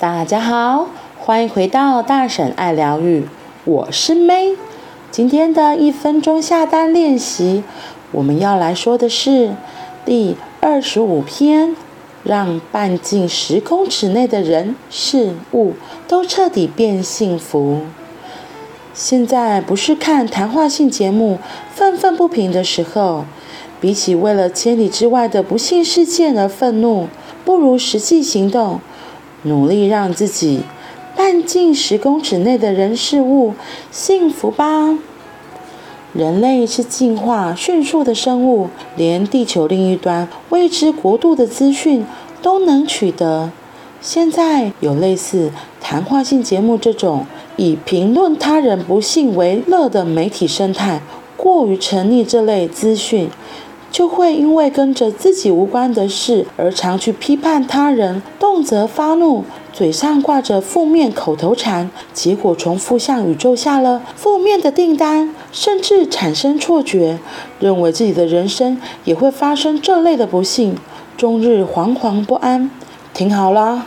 [0.00, 0.86] 大家好，
[1.18, 3.24] 欢迎回到大婶爱疗愈，
[3.64, 4.54] 我是 May。
[5.10, 7.64] 今天的一分钟下单练习，
[8.12, 9.56] 我们要来说的是
[10.04, 11.74] 第二十五篇，
[12.22, 15.72] 让半径十公尺内的人事物
[16.06, 17.80] 都彻底变幸福。
[18.94, 21.40] 现在不是看谈话性节目
[21.74, 23.24] 愤愤不平的时候，
[23.80, 27.08] 比起为了千里之外的不幸事件而愤怒，
[27.44, 28.80] 不如实际行动。
[29.42, 30.62] 努力让自己
[31.16, 33.54] 半径十公尺内的人事物
[33.90, 34.98] 幸福吧。
[36.14, 42.04] 人类是进化迅速的生物，连地球另一端未知国度的资讯
[42.40, 43.50] 都能取得。
[44.00, 47.26] 现在有类似谈话性节目这种
[47.56, 51.02] 以评论他人不幸为乐的媒体生态，
[51.36, 53.28] 过于沉溺这类资讯。
[53.90, 67.18] 就会因为跟着自己无关的事而常去批判他人，动辄发怒，嘴上挂着负面口头禅，结果重复向宇宙下了负面的订单，甚至产生错觉，
[67.58, 70.76] 认为自己的人生也会发生这类的不幸，
[71.16, 72.70] 终日惶惶不安。
[73.14, 73.86] 听好了，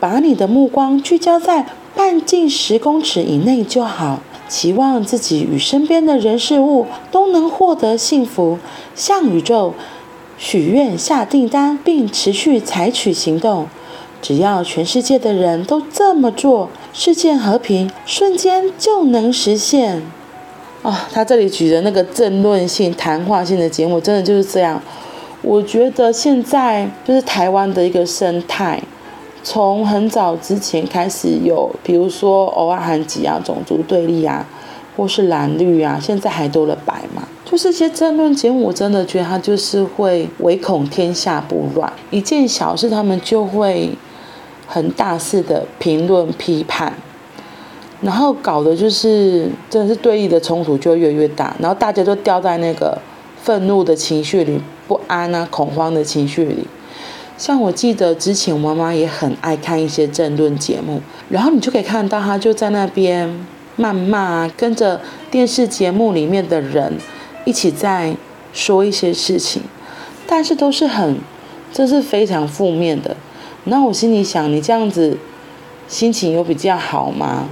[0.00, 4.20] 把你的目光聚焦在半径十公尺以内就好。
[4.48, 8.58] 期望自己与身边的人事物都能获得幸福，
[8.94, 9.74] 向宇宙
[10.38, 13.66] 许愿下订单，并持续采取行动。
[14.20, 20.02] 只要全世界的人都这么做，世界和平瞬间就能实现。
[20.82, 24.80] 哦，他这里举的那个争论性、谈话性的节目，真的就是这样。
[25.42, 28.82] 我觉得现在就是台湾的一个生态。
[29.44, 34.46] 从很早之前开始有，比如说偶尔韩吉啊，种族对立啊，
[34.96, 43.90] 或是蓝绿啊，现在还多了白嘛，就是些争论节目，我真的觉得他就是会唯恐天下不乱，一件小事他们就会
[44.66, 46.94] 很大肆的评论批判，
[48.00, 52.96] 然后搞的就是真的是对立的冲突就越来越大，然后大家都掉在那个
[53.42, 56.66] 愤怒的情绪里，不安啊，恐慌的情绪里。
[57.36, 63.28] 像我记得之前我妈妈也很爱看一些政论节目，然后你就可以看到她就在那边
[63.76, 65.00] 谩骂，跟着
[65.32, 66.92] 电视节目里面的人
[67.44, 68.16] 一起在
[68.52, 69.62] 说一些事情，
[70.28, 71.18] 但是都是很，
[71.72, 73.16] 这是非常负面的。
[73.64, 75.18] 那我心里想，你这样子
[75.88, 77.48] 心情有比较好吗？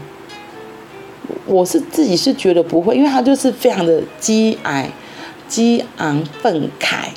[1.46, 4.86] 我是自己是觉得不会，因为他就是非常的激昂、
[5.48, 7.08] 激昂愤慨，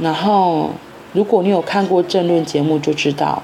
[0.00, 0.70] 然后。
[1.14, 3.42] 如果你有看过政论节目，就知道，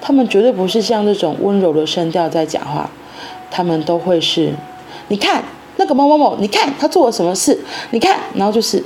[0.00, 2.90] 他们绝对不是像这种温柔的声调在讲话，
[3.50, 4.52] 他们都会是，
[5.08, 5.44] 你看
[5.76, 7.58] 那个某某某，你看他做了什么事，
[7.92, 8.82] 你看，然后就是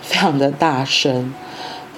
[0.00, 1.32] 非常的大声，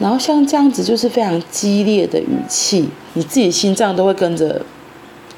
[0.00, 4.62] 然后像这样子就是非常激烈的语气，你自己心脏都会跟着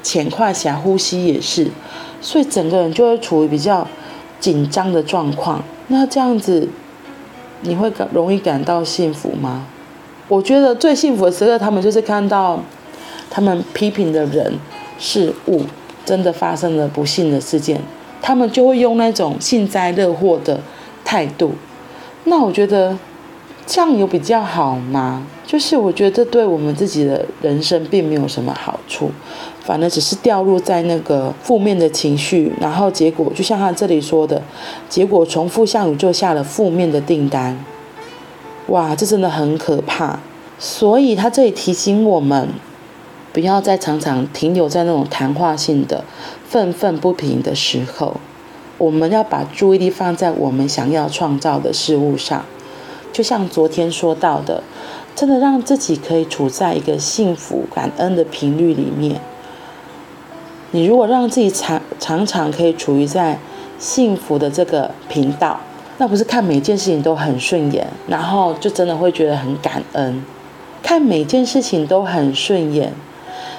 [0.01, 1.67] 浅快起来，呼吸也是，
[2.19, 3.87] 所以整个人就会处于比较
[4.39, 5.63] 紧张的状况。
[5.89, 6.67] 那这样子，
[7.61, 9.67] 你会感容易感到幸福吗？
[10.27, 12.59] 我觉得最幸福的时刻，他们就是看到
[13.29, 14.53] 他们批评的人
[14.97, 15.61] 事物
[16.05, 17.79] 真的发生了不幸的事件，
[18.21, 20.59] 他们就会用那种幸灾乐祸的
[21.03, 21.51] 态度。
[22.23, 22.97] 那我觉得
[23.65, 25.27] 这样有比较好吗？
[25.45, 29.11] 就是我觉得这对我们自己的人生并没有什么好处，
[29.59, 34.41] 反而只是掉入在那个负面的情绪，然后结果就像他这里说的，
[34.87, 37.63] 结果重复向宇宙下了负面的订单。
[38.67, 40.19] 哇，这真的很可怕，
[40.57, 42.47] 所以他这里提醒我们，
[43.33, 46.05] 不要再常常停留在那种谈话性的
[46.47, 48.15] 愤愤不平的时候，
[48.77, 52.45] 我们要把注意力放在我们想要创造的事物上。
[53.11, 54.63] 就像昨天说到的，
[55.13, 59.19] 真的让自己可以处在一个幸福感恩的频率里面。
[60.71, 63.37] 你如果让自己常常常可以处于在
[63.77, 65.59] 幸福的这个频道。
[65.97, 70.23] 那不是看每件事情都很顺眼，然后就真的会觉得很感恩。
[70.81, 72.91] 看每件事情都很顺眼，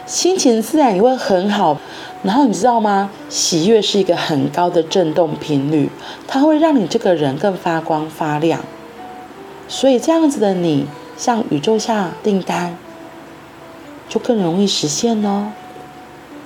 [0.04, 1.78] 心情自然也会很好。
[2.22, 3.10] 然后你知道吗？
[3.28, 5.90] 喜悦是一个很高的振动频率，
[6.26, 8.60] 它会让你这个人更发光发亮。
[9.68, 10.86] 所以这样子的你，
[11.16, 12.76] 向宇宙下订单，
[14.08, 15.52] 就更容易实现哦。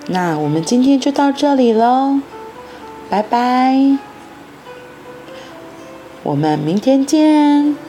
[0.09, 2.21] 那我们今天就到这里喽，
[3.09, 4.08] 拜拜。
[6.23, 7.88] 我们明天见。